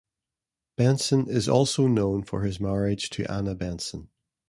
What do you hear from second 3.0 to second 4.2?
to Anna Benson.